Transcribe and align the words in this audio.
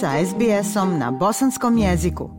sa 0.00 0.14
SBS-om 0.24 0.98
na 0.98 1.10
bosanskom 1.10 1.78
jeziku. 1.78 2.30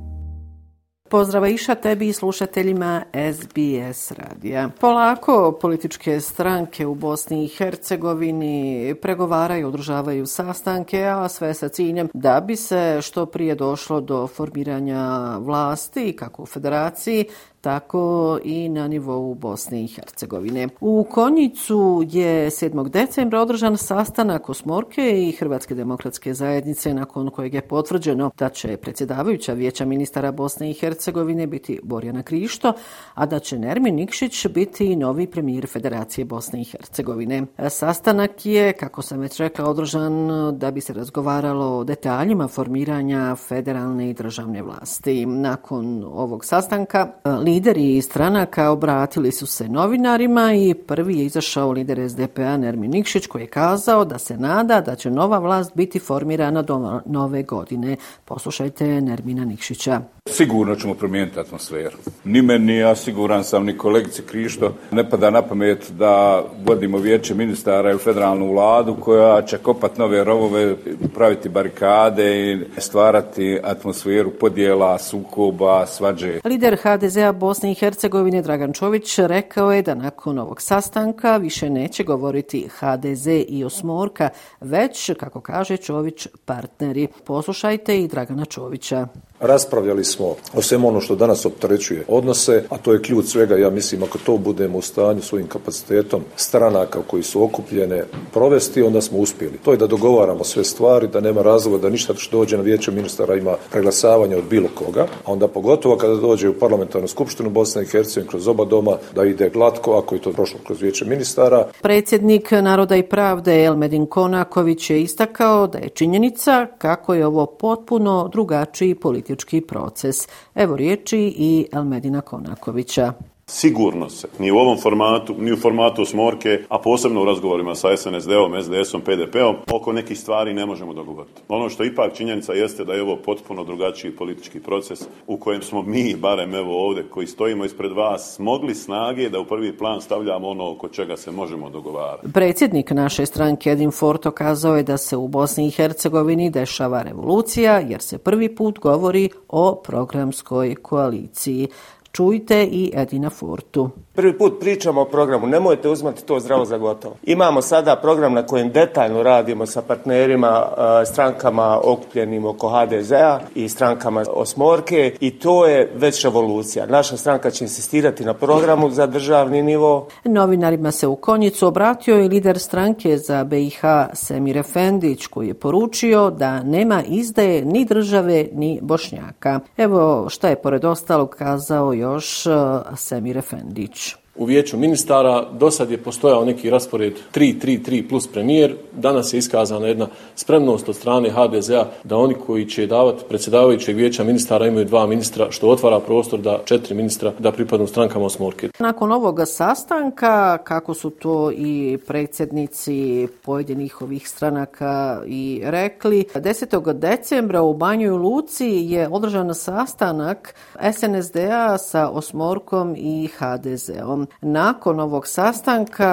Pozdrava 1.09 1.47
iša 1.47 1.75
tebi 1.75 2.07
i 2.07 2.13
slušateljima 2.13 3.03
SBS 3.33 4.11
radija. 4.11 4.69
Polako 4.79 5.57
političke 5.61 6.19
stranke 6.19 6.85
u 6.85 6.95
Bosni 6.95 7.45
i 7.45 7.47
Hercegovini 7.47 8.95
pregovaraju, 9.01 9.67
održavaju 9.67 10.25
sastanke, 10.25 11.03
a 11.05 11.29
sve 11.29 11.53
sa 11.53 11.69
ciljem 11.69 12.09
da 12.13 12.41
bi 12.47 12.55
se 12.55 12.99
što 13.01 13.25
prije 13.25 13.55
došlo 13.55 14.01
do 14.01 14.27
formiranja 14.27 15.37
vlasti 15.37 16.15
kako 16.19 16.43
u 16.43 16.45
federaciji, 16.45 17.25
tako 17.61 18.39
i 18.43 18.69
na 18.69 18.87
nivou 18.87 19.33
Bosne 19.33 19.83
i 19.83 19.87
Hercegovine. 19.87 20.67
U 20.81 21.05
Konjicu 21.11 22.03
je 22.07 22.49
7. 22.49 22.89
decembra 22.89 23.41
održan 23.41 23.77
sastanak 23.77 24.49
Osmorke 24.49 25.27
i 25.27 25.31
Hrvatske 25.31 25.75
demokratske 25.75 26.33
zajednice 26.33 26.93
nakon 26.93 27.29
kojeg 27.29 27.53
je 27.53 27.61
potvrđeno 27.61 28.31
da 28.37 28.49
će 28.49 28.77
predsjedavajuća 28.77 29.53
vijeća 29.53 29.85
ministara 29.85 30.31
Bosne 30.31 30.69
i 30.69 30.73
Hercegovine 30.73 31.47
biti 31.47 31.79
Borjana 31.83 32.23
Krišto, 32.23 32.73
a 33.13 33.25
da 33.25 33.39
će 33.39 33.59
Nermin 33.59 33.95
Nikšić 33.95 34.47
biti 34.47 34.95
novi 34.95 35.27
premijer 35.27 35.67
Federacije 35.67 36.25
Bosne 36.25 36.61
i 36.61 36.63
Hercegovine. 36.63 37.45
Sastanak 37.69 38.45
je, 38.45 38.73
kako 38.73 39.01
sam 39.01 39.19
već 39.19 39.37
rekla, 39.37 39.69
održan 39.69 40.27
da 40.57 40.71
bi 40.71 40.81
se 40.81 40.93
razgovaralo 40.93 41.77
o 41.77 41.83
detaljima 41.83 42.47
formiranja 42.47 43.35
federalne 43.35 44.09
i 44.09 44.13
državne 44.13 44.63
vlasti. 44.63 45.25
Nakon 45.25 46.03
ovog 46.03 46.45
sastanka, 46.45 47.11
lideri 47.49 48.01
stranaka 48.01 48.71
obratili 48.71 49.31
su 49.31 49.45
se 49.45 49.67
novinarima 49.69 50.53
i 50.53 50.73
prvi 50.73 51.17
je 51.17 51.25
izašao 51.25 51.71
lider 51.71 52.09
SDP-a 52.09 52.57
Nermin 52.57 52.91
Nikšić 52.91 53.27
koji 53.27 53.41
je 53.41 53.47
kazao 53.47 54.05
da 54.05 54.17
se 54.17 54.37
nada 54.37 54.81
da 54.81 54.95
će 54.95 55.11
nova 55.11 55.39
vlast 55.39 55.71
biti 55.75 55.99
formirana 55.99 56.61
do 56.61 57.01
nove 57.05 57.43
godine. 57.43 57.95
Poslušajte 58.25 59.01
Nermina 59.01 59.45
Nikšića. 59.45 60.01
Sigurno 60.31 60.75
ćemo 60.75 60.93
promijeniti 60.93 61.39
atmosferu. 61.39 61.97
Ni 62.23 62.41
meni, 62.41 62.77
ja 62.77 62.95
siguran 62.95 63.43
sam, 63.43 63.65
ni 63.65 63.77
kolegice 63.77 64.21
Krišto, 64.21 64.73
ne 64.91 65.09
pada 65.09 65.29
na 65.29 65.41
pamet 65.41 65.91
da 65.91 66.43
vodimo 66.65 66.97
vijeće 66.97 67.35
ministara 67.35 67.93
i 67.93 67.97
federalnu 67.97 68.51
vladu 68.51 68.95
koja 68.99 69.41
će 69.41 69.57
kopat 69.57 69.97
nove 69.97 70.23
rovove, 70.23 70.75
praviti 71.15 71.49
barikade 71.49 72.53
i 72.53 72.59
stvarati 72.77 73.59
atmosferu 73.63 74.31
podjela, 74.31 74.97
sukoba, 74.97 75.85
svađe. 75.85 76.39
Lider 76.45 76.77
HDZ-a 76.83 77.31
Bosne 77.31 77.71
i 77.71 77.75
Hercegovine 77.75 78.41
Dragan 78.41 78.73
Čović 78.73 79.17
rekao 79.17 79.71
je 79.71 79.81
da 79.81 79.95
nakon 79.95 80.39
ovog 80.39 80.61
sastanka 80.61 81.37
više 81.37 81.69
neće 81.69 82.03
govoriti 82.03 82.67
HDZ 82.79 83.27
i 83.47 83.63
Osmorka, 83.65 84.29
već, 84.61 85.11
kako 85.19 85.41
kaže 85.41 85.77
Čović, 85.77 86.27
partneri. 86.45 87.07
Poslušajte 87.25 87.99
i 87.99 88.07
Dragana 88.07 88.45
Čovića. 88.45 89.07
Raspravljali 89.39 90.03
smo 90.03 90.35
o 90.53 90.61
svemu 90.61 90.87
ono 90.87 91.01
što 91.01 91.15
danas 91.15 91.45
opterećuje 91.45 92.05
odnose, 92.07 92.63
a 92.69 92.77
to 92.77 92.93
je 92.93 93.01
ključ 93.01 93.25
svega, 93.25 93.55
ja 93.55 93.69
mislim, 93.69 94.03
ako 94.03 94.17
to 94.17 94.37
budemo 94.37 94.77
u 94.77 94.81
stanju 94.81 95.21
svojim 95.21 95.47
kapacitetom 95.47 96.21
stranaka 96.35 96.99
koji 97.07 97.23
su 97.23 97.43
okupljene 97.43 98.03
provesti, 98.33 98.81
onda 98.81 99.01
smo 99.01 99.17
uspjeli. 99.17 99.57
To 99.65 99.71
je 99.71 99.77
da 99.77 99.87
dogovaramo 99.87 100.43
sve 100.43 100.63
stvari, 100.63 101.07
da 101.07 101.19
nema 101.19 101.41
razloga 101.41 101.77
da 101.77 101.89
ništa 101.89 102.13
što 102.17 102.37
dođe 102.37 102.57
na 102.57 102.63
vijeće 102.63 102.91
ministara 102.91 103.35
ima 103.35 103.55
preglasavanje 103.71 104.35
od 104.35 104.43
bilo 104.49 104.69
koga, 104.75 105.01
a 105.25 105.31
onda 105.31 105.47
pogotovo 105.47 105.97
kada 105.97 106.15
dođe 106.15 106.49
u 106.49 106.59
parlamentarnu 106.59 107.07
skupštinu 107.07 107.49
Bosne 107.49 107.83
i 107.83 107.85
Hercegovine 107.85 108.29
kroz 108.29 108.47
oba 108.47 108.65
doma, 108.65 108.97
da 109.15 109.23
ide 109.23 109.49
glatko, 109.49 109.97
ako 109.97 110.15
je 110.15 110.21
to 110.21 110.31
prošlo 110.31 110.59
kroz 110.65 110.81
vijeće 110.81 111.05
ministara. 111.05 111.67
Predsjednik 111.81 112.51
Naroda 112.51 112.95
i 112.95 113.03
pravde 113.03 113.63
Elmedin 113.63 114.05
Konaković 114.05 114.89
je 114.89 115.01
istakao 115.01 115.67
da 115.67 115.77
je 115.77 115.89
činjenica 115.89 116.67
kako 116.77 117.13
je 117.13 117.25
ovo 117.25 117.45
potpuno 117.45 118.29
drugačiji 118.31 118.95
politički 118.95 119.28
politički 119.29 119.61
proces. 119.61 120.27
Evo 120.55 120.75
riječi 120.75 121.33
i 121.37 121.67
Elmedina 121.73 122.21
Konakovića. 122.21 123.13
Sigurno 123.51 124.09
se, 124.09 124.27
ni 124.39 124.51
u 124.51 124.57
ovom 124.57 124.77
formatu, 124.77 125.35
ni 125.39 125.51
u 125.51 125.57
formatu 125.57 126.05
Smorke, 126.05 126.59
a 126.69 126.79
posebno 126.79 127.21
u 127.21 127.25
razgovorima 127.25 127.75
sa 127.75 127.97
SNSD-om, 127.97 128.63
SDS-om, 128.63 129.01
PDP-om, 129.01 129.55
oko 129.71 129.93
nekih 129.93 130.19
stvari 130.19 130.53
ne 130.53 130.65
možemo 130.65 130.93
dogovoriti. 130.93 131.41
Ono 131.47 131.69
što 131.69 131.83
ipak 131.83 132.13
činjenica 132.13 132.53
jeste 132.53 132.85
da 132.85 132.93
je 132.93 133.01
ovo 133.01 133.15
potpuno 133.15 133.63
drugačiji 133.63 134.11
politički 134.11 134.59
proces 134.59 134.99
u 135.27 135.37
kojem 135.37 135.61
smo 135.61 135.81
mi, 135.81 136.15
barem 136.15 136.55
evo 136.55 136.87
ovdje, 136.87 137.03
koji 137.09 137.27
stojimo 137.27 137.65
ispred 137.65 137.91
vas, 137.91 138.39
mogli 138.39 138.75
snage 138.75 139.29
da 139.29 139.39
u 139.39 139.45
prvi 139.45 139.77
plan 139.77 140.01
stavljamo 140.01 140.47
ono 140.47 140.71
oko 140.71 140.87
čega 140.89 141.17
se 141.17 141.31
možemo 141.31 141.69
dogovarati. 141.69 142.31
Predsjednik 142.33 142.91
naše 142.91 143.25
stranke 143.25 143.69
Edin 143.69 143.91
Forto 143.91 144.31
kazao 144.31 144.75
je 144.75 144.83
da 144.83 144.97
se 144.97 145.17
u 145.17 145.27
Bosni 145.27 145.67
i 145.67 145.71
Hercegovini 145.71 146.49
dešava 146.49 147.01
revolucija, 147.01 147.79
jer 147.79 148.01
se 148.01 148.17
prvi 148.17 148.55
put 148.55 148.79
govori 148.79 149.29
o 149.47 149.75
programskoj 149.75 150.75
koaliciji. 150.75 151.67
Čujte 152.11 152.63
i 152.63 152.91
Edina 152.95 153.29
Fortu. 153.29 153.89
Prvi 154.13 154.37
put 154.37 154.59
pričamo 154.59 155.01
o 155.01 155.05
programu, 155.05 155.47
nemojte 155.47 155.89
uzmati 155.89 156.25
to 156.25 156.39
zdravo 156.39 156.65
za 156.65 156.77
gotovo. 156.77 157.15
Imamo 157.23 157.61
sada 157.61 157.95
program 157.95 158.33
na 158.33 158.45
kojem 158.45 158.71
detaljno 158.71 159.23
radimo 159.23 159.65
sa 159.65 159.81
partnerima, 159.81 160.67
strankama 161.05 161.79
okupljenim 161.83 162.45
oko 162.45 162.69
HDZ-a 162.69 163.39
i 163.55 163.69
strankama 163.69 164.23
Osmorke 164.33 165.15
i 165.19 165.39
to 165.39 165.65
je 165.65 165.91
već 165.95 166.23
revolucija. 166.23 166.85
Naša 166.85 167.17
stranka 167.17 167.51
će 167.51 167.63
insistirati 167.63 168.25
na 168.25 168.33
programu 168.33 168.89
za 168.89 169.07
državni 169.07 169.61
nivo. 169.61 170.07
Novinarima 170.23 170.91
se 170.91 171.07
u 171.07 171.15
Konjicu 171.15 171.67
obratio 171.67 172.19
i 172.19 172.27
lider 172.27 172.59
stranke 172.59 173.17
za 173.17 173.43
BiH 173.43 173.81
Semir 174.13 174.57
Efendić 174.57 175.27
koji 175.27 175.47
je 175.47 175.53
poručio 175.53 176.29
da 176.29 176.63
nema 176.63 177.03
izdaje 177.07 177.65
ni 177.65 177.85
države 177.85 178.47
ni 178.53 178.79
Bošnjaka. 178.81 179.59
Evo 179.77 180.29
šta 180.29 180.49
je 180.49 180.55
pored 180.55 180.85
ostalog 180.85 181.29
kazao 181.29 181.93
još 181.99 182.47
e, 182.47 182.49
Semir 182.95 183.37
Efendić 183.37 184.15
u 184.39 184.45
vijeću 184.45 184.77
ministara. 184.77 185.45
Do 185.51 185.71
sad 185.71 185.91
je 185.91 185.97
postojao 185.97 186.45
neki 186.45 186.69
raspored 186.69 187.13
3-3-3 187.33 188.09
plus 188.09 188.27
premijer. 188.27 188.75
Danas 188.93 189.33
je 189.33 189.37
iskazana 189.37 189.87
jedna 189.87 190.07
spremnost 190.35 190.89
od 190.89 190.95
strane 190.95 191.29
HDZ-a 191.29 191.85
da 192.03 192.17
oni 192.17 192.33
koji 192.33 192.65
će 192.65 192.87
davati 192.87 193.23
predsjedavajućeg 193.29 193.95
vijeća 193.95 194.23
ministara 194.23 194.67
imaju 194.67 194.85
dva 194.85 195.07
ministra, 195.07 195.51
što 195.51 195.69
otvara 195.69 195.99
prostor 195.99 196.39
da 196.39 196.59
četiri 196.65 196.95
ministra 196.95 197.33
da 197.39 197.51
pripadnu 197.51 197.87
strankama 197.87 198.25
Osmorke. 198.25 198.69
Nakon 198.79 199.11
ovoga 199.11 199.45
sastanka, 199.45 200.57
kako 200.57 200.93
su 200.93 201.09
to 201.09 201.51
i 201.51 201.97
predsjednici 202.07 203.27
pojedinih 203.45 204.01
ovih 204.01 204.29
stranaka 204.29 205.21
i 205.27 205.61
rekli, 205.63 206.25
10. 206.35 206.93
decembra 206.93 207.61
u 207.61 207.73
Banjoj 207.73 208.17
Luci 208.17 208.67
je 208.67 209.07
održan 209.11 209.55
sastanak 209.55 210.55
SNSD-a 210.93 211.77
sa 211.77 212.09
Osmorkom 212.09 212.95
i 212.97 213.29
HDZ-om. 213.37 214.28
Nakon 214.41 214.99
ovog 214.99 215.27
sastanka, 215.27 216.09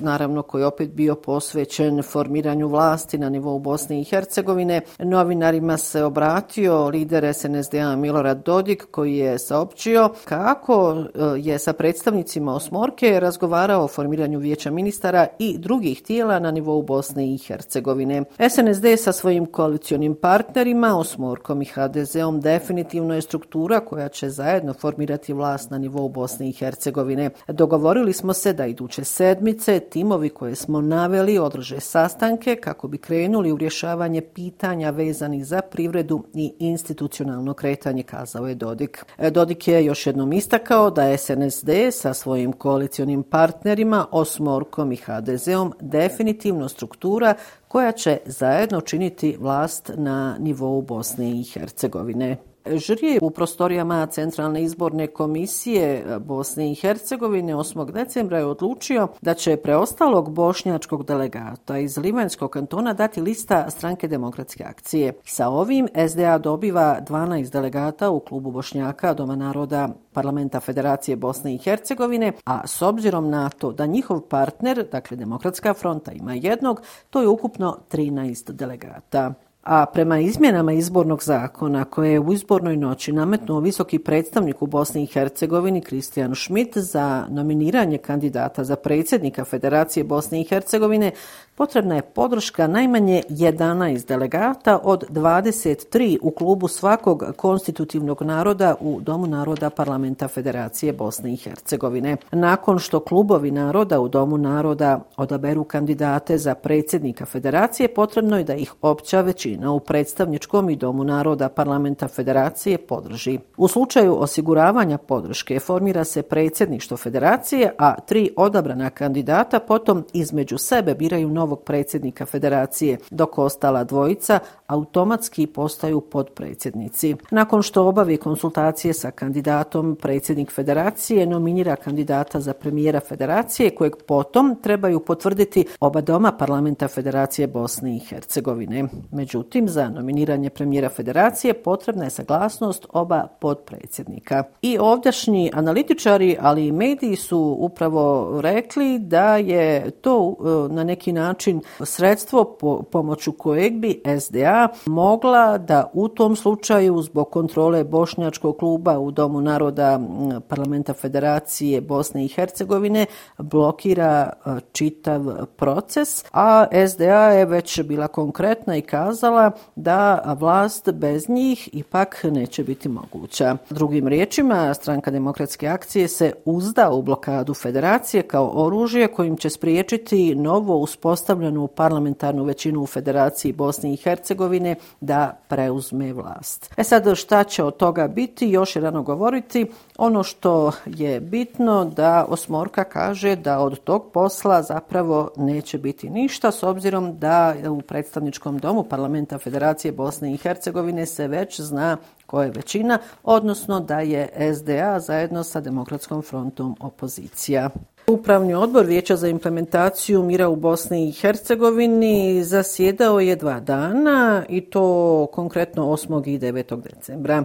naravno 0.00 0.42
koji 0.42 0.62
je 0.62 0.66
opet 0.66 0.90
bio 0.90 1.14
posvećen 1.14 2.02
formiranju 2.02 2.68
vlasti 2.68 3.18
na 3.18 3.28
nivou 3.28 3.58
Bosne 3.58 4.00
i 4.00 4.04
Hercegovine, 4.04 4.80
novinarima 4.98 5.76
se 5.76 6.04
obratio 6.04 6.88
lider 6.88 7.34
SNSD-a 7.34 7.96
Milorad 7.96 8.44
Dodik 8.44 8.86
koji 8.90 9.16
je 9.16 9.38
saopćio 9.38 10.10
kako 10.24 10.96
e, 10.96 11.20
je 11.36 11.58
sa 11.58 11.72
predstavnicima 11.72 12.54
Osmorke 12.54 13.20
razgovarao 13.20 13.84
o 13.84 13.88
formiranju 13.88 14.38
vijeća 14.38 14.70
ministara 14.70 15.26
i 15.38 15.58
drugih 15.58 16.02
tijela 16.02 16.38
na 16.38 16.50
nivou 16.50 16.82
Bosne 16.82 17.34
i 17.34 17.38
Hercegovine. 17.38 18.24
SNSD 18.48 18.84
sa 18.98 19.12
svojim 19.12 19.46
koalicionim 19.46 20.14
partnerima, 20.14 20.98
Osmorkom 20.98 21.62
i 21.62 21.64
HDZ-om, 21.64 22.40
definitivno 22.40 23.14
je 23.14 23.22
struktura 23.22 23.80
koja 23.80 24.08
će 24.08 24.30
zajedno 24.30 24.72
formirati 24.72 25.32
vlast 25.32 25.70
na 25.70 25.78
nivou 25.78 26.08
Bosne 26.08 26.48
i 26.48 26.52
Hercegovine 26.52 27.03
Hercegovine. 27.04 27.30
Dogovorili 27.48 28.12
smo 28.12 28.32
se 28.32 28.52
da 28.52 28.66
iduće 28.66 29.04
sedmice 29.04 29.80
timovi 29.80 30.28
koje 30.28 30.54
smo 30.54 30.80
naveli 30.80 31.38
održe 31.38 31.80
sastanke 31.80 32.56
kako 32.56 32.88
bi 32.88 32.98
krenuli 32.98 33.52
u 33.52 33.56
rješavanje 33.56 34.20
pitanja 34.20 34.90
vezanih 34.90 35.46
za 35.46 35.60
privredu 35.60 36.24
i 36.34 36.52
institucionalno 36.58 37.54
kretanje, 37.54 38.02
kazao 38.02 38.46
je 38.46 38.54
Dodik. 38.54 39.04
E, 39.18 39.30
Dodik 39.30 39.68
je 39.68 39.84
još 39.84 40.06
jednom 40.06 40.32
istakao 40.32 40.90
da 40.90 41.04
je 41.04 41.18
SNSD 41.18 41.70
sa 41.92 42.14
svojim 42.14 42.52
koalicionim 42.52 43.22
partnerima, 43.22 44.06
Osmorkom 44.10 44.92
i 44.92 44.96
HDZ-om, 44.96 45.72
definitivno 45.80 46.68
struktura 46.68 47.34
koja 47.68 47.92
će 47.92 48.18
zajedno 48.26 48.80
činiti 48.80 49.36
vlast 49.40 49.90
na 49.96 50.36
nivou 50.38 50.82
Bosne 50.82 51.30
i 51.30 51.42
Hercegovine. 51.42 52.53
Žrije 52.66 53.18
u 53.22 53.30
prostorijama 53.30 54.06
Centralne 54.06 54.62
izborne 54.62 55.06
komisije 55.06 55.94
e, 55.94 56.18
Bosne 56.18 56.72
i 56.72 56.74
Hercegovine 56.74 57.54
8. 57.54 57.92
decembra 57.92 58.38
je 58.38 58.46
odlučio 58.46 59.08
da 59.20 59.34
će 59.34 59.56
preostalog 59.56 60.32
bošnjačkog 60.32 61.04
delegata 61.04 61.78
iz 61.78 61.98
Limanskog 61.98 62.50
kantona 62.50 62.92
dati 62.92 63.20
lista 63.20 63.70
stranke 63.70 64.08
demokratske 64.08 64.64
akcije. 64.64 65.12
Sa 65.24 65.48
ovim 65.48 65.88
SDA 66.08 66.38
dobiva 66.38 67.00
12 67.08 67.52
delegata 67.52 68.10
u 68.10 68.20
klubu 68.20 68.50
Bošnjaka 68.50 69.14
Doma 69.14 69.36
naroda 69.36 69.88
parlamenta 70.12 70.60
Federacije 70.60 71.16
Bosne 71.16 71.54
i 71.54 71.58
Hercegovine, 71.58 72.32
a 72.44 72.66
s 72.66 72.82
obzirom 72.82 73.30
na 73.30 73.48
to 73.48 73.72
da 73.72 73.86
njihov 73.86 74.20
partner, 74.20 74.86
dakle 74.92 75.16
Demokratska 75.16 75.74
fronta, 75.74 76.12
ima 76.12 76.34
jednog, 76.34 76.80
to 77.10 77.20
je 77.20 77.28
ukupno 77.28 77.78
13 77.92 78.52
delegata. 78.52 79.34
A 79.64 79.86
prema 79.86 80.18
izmjenama 80.18 80.72
izbornog 80.72 81.22
zakona 81.22 81.84
koje 81.84 82.12
je 82.12 82.20
u 82.20 82.32
izbornoj 82.32 82.76
noći 82.76 83.12
nametnuo 83.12 83.60
visoki 83.60 83.98
predstavnik 83.98 84.62
u 84.62 84.66
Bosni 84.66 85.02
i 85.02 85.06
Hercegovini 85.06 85.80
Kristijan 85.80 86.34
Schmidt 86.34 86.78
za 86.78 87.26
nominiranje 87.30 87.98
kandidata 87.98 88.64
za 88.64 88.76
predsjednika 88.76 89.44
Federacije 89.44 90.04
Bosne 90.04 90.40
i 90.40 90.44
Hercegovine, 90.44 91.10
potrebna 91.54 91.94
je 91.94 92.02
podrška 92.02 92.66
najmanje 92.66 93.22
11 93.28 94.08
delegata 94.08 94.78
od 94.82 95.04
23 95.10 96.18
u 96.22 96.30
klubu 96.30 96.68
svakog 96.68 97.24
konstitutivnog 97.36 98.22
naroda 98.22 98.74
u 98.80 99.00
Domu 99.00 99.26
naroda 99.26 99.70
Parlamenta 99.70 100.28
Federacije 100.28 100.92
Bosne 100.92 101.32
i 101.32 101.36
Hercegovine. 101.36 102.16
Nakon 102.32 102.78
što 102.78 103.00
klubovi 103.00 103.50
naroda 103.50 104.00
u 104.00 104.08
Domu 104.08 104.38
naroda 104.38 105.00
odaberu 105.16 105.64
kandidate 105.64 106.38
za 106.38 106.54
predsjednika 106.54 107.26
Federacije, 107.26 107.94
potrebno 107.94 108.38
je 108.38 108.44
da 108.44 108.54
ih 108.54 108.74
opća 108.82 109.20
većina 109.20 109.53
u 109.62 109.80
predstavničkom 109.80 110.70
i 110.70 110.76
Domu 110.76 111.04
naroda 111.04 111.48
Parlamenta 111.48 112.08
Federacije 112.08 112.78
podrži. 112.78 113.38
U 113.56 113.68
slučaju 113.68 114.16
osiguravanja 114.20 114.98
podrške 114.98 115.60
formira 115.60 116.04
se 116.04 116.22
predsjedništvo 116.22 116.96
Federacije, 116.96 117.74
a 117.78 118.00
tri 118.00 118.30
odabrana 118.36 118.90
kandidata 118.90 119.60
potom 119.60 120.04
između 120.12 120.58
sebe 120.58 120.94
biraju 120.94 121.28
novog 121.28 121.62
predsjednika 121.62 122.26
federacije, 122.26 122.98
dok 123.10 123.38
ostala 123.38 123.84
dvojica 123.84 124.38
automatski 124.66 125.46
postaju 125.46 126.00
podpredsjednici. 126.00 127.16
Nakon 127.30 127.62
što 127.62 127.86
obavi 127.86 128.16
konsultacije 128.16 128.94
sa 128.94 129.10
kandidatom, 129.10 129.96
predsjednik 130.02 130.52
federacije 130.52 131.26
nominira 131.26 131.76
kandidata 131.76 132.40
za 132.40 132.52
premijera 132.52 133.00
federacije, 133.00 133.70
kojeg 133.70 133.92
potom 134.06 134.56
trebaju 134.62 135.00
potvrditi 135.00 135.66
oba 135.80 136.00
doma 136.00 136.32
parlamenta 136.32 136.88
Federacije 136.88 137.46
Bosne 137.46 137.96
i 137.96 137.98
Hercegovine. 137.98 138.84
Međutim, 139.12 139.43
za 139.66 139.88
nominiranje 139.88 140.50
premijera 140.50 140.88
federacije 140.88 141.54
potrebna 141.54 142.04
je 142.04 142.10
saglasnost 142.10 142.86
oba 142.92 143.26
podpredsjednika. 143.40 144.44
I 144.62 144.78
ovdašnji 144.78 145.50
analitičari, 145.54 146.36
ali 146.40 146.66
i 146.66 146.72
mediji 146.72 147.16
su 147.16 147.56
upravo 147.58 148.40
rekli 148.40 148.98
da 148.98 149.36
je 149.36 149.90
to 149.90 150.36
e, 150.38 150.74
na 150.74 150.84
neki 150.84 151.12
način 151.12 151.34
način 151.34 151.60
sredstvo 151.80 152.44
po, 152.60 152.82
pomoću 152.82 153.32
kojeg 153.32 153.74
bi 153.74 154.02
SDA 154.20 154.68
mogla 154.86 155.58
da 155.58 155.90
u 155.92 156.08
tom 156.08 156.36
slučaju 156.36 157.02
zbog 157.02 157.30
kontrole 157.30 157.84
Bošnjačkog 157.84 158.56
kluba 158.56 158.98
u 158.98 159.10
Domu 159.10 159.40
naroda 159.40 160.00
Parlamenta 160.48 160.94
Federacije 160.94 161.80
Bosne 161.80 162.24
i 162.24 162.28
Hercegovine 162.28 163.06
blokira 163.38 164.30
e, 164.32 164.60
čitav 164.72 165.46
proces, 165.56 166.24
a 166.32 166.66
SDA 166.88 167.28
je 167.30 167.46
već 167.46 167.82
bila 167.82 168.08
konkretna 168.08 168.76
i 168.76 168.82
kazala 168.82 169.33
da 169.76 170.34
vlast 170.38 170.92
bez 170.92 171.28
njih 171.28 171.68
ipak 171.72 172.24
neće 172.24 172.64
biti 172.64 172.88
moguća. 172.88 173.56
Drugim 173.70 174.08
riječima, 174.08 174.74
stranka 174.74 175.10
demokratske 175.10 175.68
akcije 175.68 176.08
se 176.08 176.32
uzda 176.44 176.90
u 176.90 177.02
blokadu 177.02 177.54
federacije 177.54 178.22
kao 178.22 178.50
oružje 178.54 179.08
kojim 179.08 179.36
će 179.36 179.50
spriječiti 179.50 180.34
novo 180.34 180.76
uspostavljenu 180.76 181.66
parlamentarnu 181.66 182.44
većinu 182.44 182.82
u 182.82 182.86
Federaciji 182.86 183.52
Bosne 183.52 183.92
i 183.92 183.96
Hercegovine 183.96 184.74
da 185.00 185.38
preuzme 185.48 186.12
vlast. 186.12 186.74
E 186.76 186.84
sad 186.84 187.14
šta 187.14 187.44
će 187.44 187.64
od 187.64 187.76
toga 187.76 188.08
biti, 188.08 188.48
još 188.48 188.76
je 188.76 188.82
rano 188.82 189.02
govoriti. 189.02 189.66
Ono 189.98 190.22
što 190.22 190.72
je 190.86 191.20
bitno 191.20 191.84
da 191.84 192.24
Osmorka 192.28 192.84
kaže 192.84 193.36
da 193.36 193.58
od 193.58 193.80
tog 193.80 194.12
posla 194.12 194.62
zapravo 194.62 195.30
neće 195.36 195.78
biti 195.78 196.10
ništa 196.10 196.50
s 196.50 196.62
obzirom 196.62 197.18
da 197.18 197.54
u 197.70 197.80
predstavničkom 197.80 198.58
domu 198.58 198.82
parlamenta 199.14 199.38
Federacije 199.38 199.92
Bosne 199.92 200.34
i 200.34 200.36
Hercegovine 200.36 201.06
se 201.06 201.28
već 201.28 201.60
zna 201.60 201.96
ko 202.26 202.42
je 202.42 202.50
većina, 202.50 202.98
odnosno 203.22 203.80
da 203.80 204.00
je 204.00 204.54
SDA 204.54 205.00
zajedno 205.00 205.44
sa 205.44 205.60
Demokratskom 205.60 206.22
frontom 206.22 206.76
opozicija. 206.80 207.70
Upravni 208.06 208.54
odbor 208.54 208.86
Vijeća 208.86 209.16
za 209.16 209.28
implementaciju 209.28 210.22
mira 210.22 210.48
u 210.48 210.56
Bosni 210.56 211.08
i 211.08 211.12
Hercegovini 211.12 212.44
zasjedao 212.44 213.20
je 213.20 213.36
dva 213.36 213.60
dana 213.60 214.44
i 214.48 214.60
to 214.60 215.26
konkretno 215.32 215.86
8. 215.86 216.28
i 216.28 216.38
9. 216.38 216.82
decembra. 216.82 217.44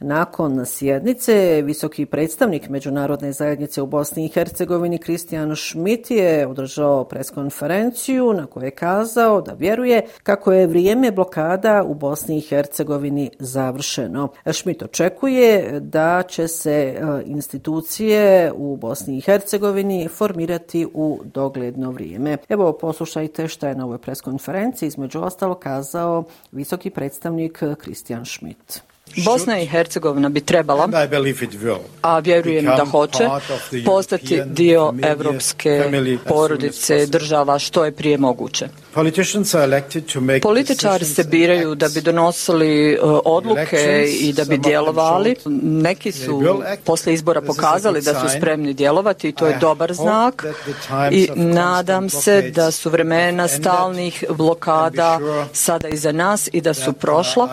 Nakon 0.00 0.66
sjednice, 0.66 1.62
visoki 1.64 2.06
predstavnik 2.06 2.68
Međunarodne 2.68 3.32
zajednice 3.32 3.82
u 3.82 3.86
Bosni 3.86 4.24
i 4.24 4.28
Hercegovini 4.28 4.98
Kristijan 4.98 5.54
Šmit 5.54 6.10
je 6.10 6.46
održao 6.46 7.04
preskonferenciju 7.04 8.32
na 8.32 8.46
kojoj 8.46 8.66
je 8.66 8.70
kazao 8.70 9.40
da 9.40 9.52
vjeruje 9.52 10.02
kako 10.22 10.52
je 10.52 10.66
vrijeme 10.66 11.10
blokada 11.10 11.84
u 11.86 11.94
Bosni 11.94 12.38
i 12.38 12.40
Hercegovini 12.40 13.30
završeno. 13.38 14.28
Šmit 14.52 14.82
očekuje 14.82 15.80
da 15.80 16.22
će 16.28 16.48
se 16.48 16.72
e, 16.72 17.22
institucije 17.24 18.52
u 18.52 18.76
Bosni 18.76 19.16
i 19.18 19.20
Hercegovini 19.20 19.99
formirati 20.08 20.86
u 20.94 21.20
dogledno 21.24 21.90
vrijeme. 21.90 22.36
Evo, 22.48 22.72
poslušajte 22.72 23.48
šta 23.48 23.68
je 23.68 23.74
na 23.74 23.84
ovoj 23.84 23.98
preskonferenciji 23.98 24.86
između 24.86 25.20
ostalo 25.20 25.54
kazao 25.54 26.24
visoki 26.52 26.90
predstavnik 26.90 27.62
Christian 27.82 28.26
Schmidt. 28.26 28.89
Bosna 29.16 29.60
i 29.60 29.66
Hercegovina 29.66 30.28
bi 30.28 30.40
trebala, 30.40 30.88
a 32.02 32.18
vjerujem 32.18 32.64
da 32.64 32.84
hoće, 32.84 33.28
postati 33.84 34.42
dio 34.46 34.94
evropske 35.02 35.84
porodice 36.28 37.06
država 37.06 37.58
što 37.58 37.84
je 37.84 37.92
prije 37.92 38.18
moguće. 38.18 38.68
Političari 40.42 41.04
se 41.04 41.24
biraju 41.24 41.74
da 41.74 41.88
bi 41.88 42.00
donosili 42.00 42.98
uh, 43.02 43.20
odluke 43.24 44.06
i 44.20 44.32
da 44.32 44.44
bi 44.44 44.58
djelovali. 44.58 45.36
Neki 45.62 46.12
su 46.12 46.62
posle 46.84 47.14
izbora 47.14 47.40
pokazali 47.40 48.02
da 48.02 48.20
su 48.20 48.36
spremni 48.36 48.74
djelovati 48.74 49.28
i 49.28 49.32
to 49.32 49.46
je 49.46 49.58
dobar 49.60 49.92
znak. 49.92 50.46
I 51.10 51.28
nadam 51.36 52.10
se 52.10 52.50
da 52.54 52.70
su 52.70 52.90
vremena 52.90 53.48
stalnih 53.48 54.24
blokada 54.30 55.20
sada 55.52 55.88
iza 55.88 56.12
nas 56.12 56.48
i 56.52 56.60
da 56.60 56.74
su 56.74 56.92
prošla. 56.92 57.48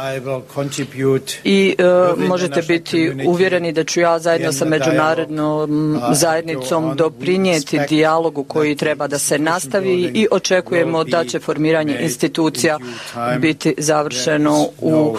I 1.49 1.75
uh, 1.79 2.27
možete 2.27 2.61
biti 2.61 3.11
uvjereni 3.27 3.71
da 3.71 3.83
ću 3.83 3.99
ja 3.99 4.19
zajedno 4.19 4.51
sa 4.51 4.65
međunarodnom 4.65 5.99
zajednicom 6.11 6.95
doprinijeti 6.95 7.79
dijalogu 7.89 8.43
koji 8.43 8.75
treba 8.75 9.07
da 9.07 9.19
se 9.19 9.39
nastavi 9.39 10.11
i 10.13 10.27
očekujemo 10.31 11.03
da 11.03 11.23
će 11.25 11.39
formiranje 11.39 11.99
institucija 12.01 12.77
biti 13.39 13.75
završeno 13.77 14.67
u 14.81 15.17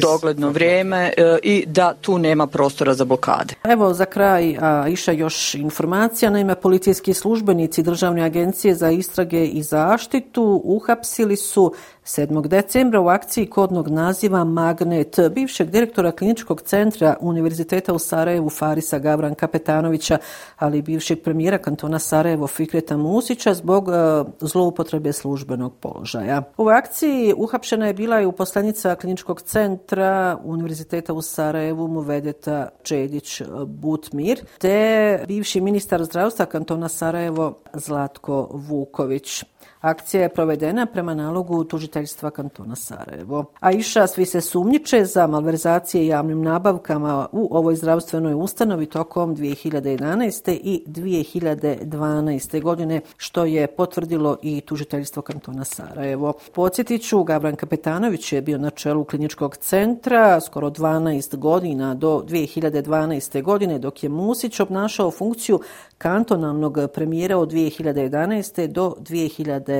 dogledno 0.00 0.50
vrijeme 0.50 1.12
e, 1.16 1.38
i 1.42 1.64
da 1.66 1.94
tu 2.00 2.18
nema 2.18 2.46
prostora 2.46 2.94
za 2.94 3.04
blokade. 3.04 3.54
Evo 3.64 3.94
za 3.94 4.04
kraj 4.04 4.56
a, 4.60 4.88
iša 4.88 5.12
još 5.12 5.54
informacija. 5.54 6.30
Naime, 6.30 6.54
policijski 6.54 7.14
službenici 7.14 7.82
Državne 7.82 8.22
agencije 8.22 8.74
za 8.74 8.90
istrage 8.90 9.46
i 9.46 9.62
zaštitu 9.62 10.62
uhapsili 10.64 11.36
su 11.36 11.74
7. 12.06 12.48
decembra 12.48 13.00
u 13.00 13.08
akciji 13.08 13.46
kodnog 13.46 13.88
naziva 13.88 14.44
Magnet 14.44 15.18
bivšeg 15.30 15.65
direktora 15.66 16.12
kliničkog 16.12 16.62
centra 16.62 17.16
Univerziteta 17.20 17.92
u 17.92 17.98
Sarajevu 17.98 18.50
Farisa 18.50 18.98
Gavran 18.98 19.34
Kapetanovića, 19.34 20.18
ali 20.56 20.78
i 20.78 20.82
bivšeg 20.82 21.22
premijera 21.22 21.58
kantona 21.58 21.98
Sarajevo 21.98 22.46
Fikreta 22.46 22.96
Musića 22.96 23.54
zbog 23.54 23.88
e, 23.88 23.92
zloupotrebe 24.40 25.12
službenog 25.12 25.74
položaja. 25.80 26.42
U 26.56 26.68
akciji 26.68 27.34
uhapšena 27.36 27.86
je 27.86 27.94
bila 27.94 28.20
i 28.20 28.26
uposlenica 28.26 28.94
kliničkog 28.94 29.42
centra 29.42 30.38
Univerziteta 30.44 31.12
u 31.12 31.22
Sarajevu 31.22 31.88
Muvedeta 31.88 32.68
Čedić 32.82 33.40
e, 33.40 33.44
Butmir, 33.66 34.40
te 34.58 35.24
bivši 35.28 35.60
ministar 35.60 36.04
zdravstva 36.04 36.46
kantona 36.46 36.88
Sarajevo 36.88 37.58
Zlatko 37.74 38.48
Vuković. 38.50 39.44
Akcija 39.86 40.22
je 40.22 40.28
provedena 40.28 40.86
prema 40.86 41.14
nalogu 41.14 41.64
tužiteljstva 41.64 42.30
kantona 42.30 42.76
Sarajevo. 42.76 43.44
A 43.60 43.72
iša 43.72 44.06
svi 44.06 44.26
se 44.26 44.40
sumnjiče 44.40 45.04
za 45.04 45.26
malverzacije 45.26 46.06
javnim 46.06 46.42
nabavkama 46.42 47.28
u 47.32 47.48
ovoj 47.56 47.76
zdravstvenoj 47.76 48.34
ustanovi 48.34 48.86
tokom 48.86 49.36
2011. 49.36 50.58
i 50.62 50.82
2012. 50.86 52.62
godine, 52.62 53.00
što 53.16 53.44
je 53.44 53.66
potvrdilo 53.66 54.36
i 54.42 54.60
tužiteljstvo 54.60 55.22
kantona 55.22 55.64
Sarajevo. 55.64 56.32
Podsjetiću, 56.54 57.24
Gavran 57.24 57.56
Kapetanović 57.56 58.32
je 58.32 58.42
bio 58.42 58.58
na 58.58 58.70
čelu 58.70 59.04
kliničkog 59.04 59.56
centra 59.56 60.40
skoro 60.40 60.70
12 60.70 61.36
godina 61.36 61.94
do 61.94 62.24
2012. 62.28 63.42
godine, 63.42 63.78
dok 63.78 64.02
je 64.02 64.08
Musić 64.08 64.60
obnašao 64.60 65.10
funkciju 65.10 65.60
kantonalnog 65.98 66.78
premijera 66.94 67.38
od 67.38 67.52
2011. 67.52 68.66
do 68.66 68.94
2012 69.00 69.75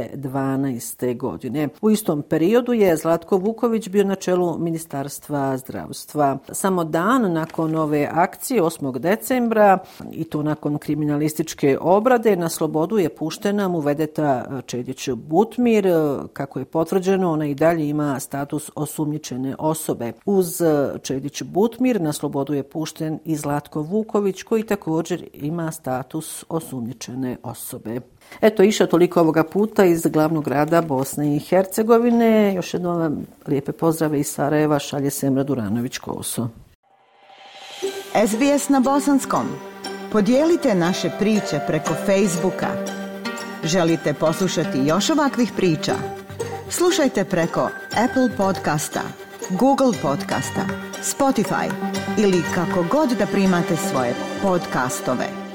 godine. 1.15 1.69
U 1.81 1.91
istom 1.91 2.23
periodu 2.23 2.73
je 2.73 2.97
Zlatko 2.97 3.37
Vuković 3.37 3.89
bio 3.89 4.05
na 4.05 4.15
čelu 4.15 4.59
Ministarstva 4.59 5.57
zdravstva. 5.57 6.39
Samo 6.53 6.85
dan 6.85 7.33
nakon 7.33 7.77
ove 7.77 8.09
akcije, 8.13 8.63
8. 8.63 8.99
decembra, 8.99 9.79
i 10.13 10.25
to 10.25 10.43
nakon 10.43 10.79
kriminalističke 10.79 11.79
obrade, 11.81 12.37
na 12.37 12.49
slobodu 12.49 12.99
je 12.99 13.09
puštena 13.09 13.69
mu 13.69 13.81
vedeta 13.81 14.45
eh, 14.51 14.63
Čedić 14.67 15.09
Butmir. 15.11 15.87
Eh, 15.87 15.93
kako 16.33 16.59
je 16.59 16.65
potvrđeno, 16.65 17.33
ona 17.33 17.47
i 17.47 17.55
dalje 17.55 17.89
ima 17.89 18.21
status 18.21 18.71
osumnjičene 18.75 19.55
osobe. 19.59 20.13
Uz 20.27 20.61
eh, 20.61 20.99
Čedić 21.03 21.43
Butmir 21.43 22.01
na 22.01 22.13
slobodu 22.13 22.55
je 22.55 22.63
pušten 22.63 23.19
i 23.25 23.37
Zlatko 23.37 23.83
Vuković, 23.83 24.43
koji 24.43 24.63
također 24.63 25.29
ima 25.33 25.73
status 25.73 26.45
osumnjičene 26.49 27.37
osobe. 27.43 28.01
Eto, 28.41 28.63
iša 28.63 28.87
toliko 28.87 29.21
ovoga 29.21 29.45
puta 29.45 29.85
iz 29.85 30.07
glavnog 30.07 30.45
grada 30.45 30.83
Bosne 30.83 31.37
i 31.37 31.39
Hercegovine. 31.39 32.55
Još 32.55 32.75
jednom 32.75 32.99
vam 32.99 33.27
lijepe 33.47 33.73
pozdrave 33.73 34.21
iz 34.21 34.27
Sarajeva, 34.27 34.79
šalje 34.79 35.11
Semra 35.11 35.45
Duranović-Koso. 35.45 36.49
SBS 38.29 38.69
na 38.69 38.81
bosanskom. 38.81 39.47
Podijelite 40.13 40.75
naše 40.75 41.11
priče 41.19 41.61
preko 41.67 41.95
Facebooka. 42.07 42.69
Želite 43.65 44.15
poslušati 44.15 44.79
još 44.87 45.11
ovakvih 45.11 45.53
priča? 45.57 45.95
Slušajte 46.71 47.25
preko 47.25 47.71
Apple 47.91 48.37
podcasta, 48.37 49.03
Google 49.51 49.93
podcasta, 50.03 50.67
Spotify 51.03 51.71
ili 52.19 52.43
kako 52.55 52.85
god 52.91 53.11
da 53.19 53.27
primate 53.27 53.77
svoje 53.77 54.15
podcastove. 54.43 55.46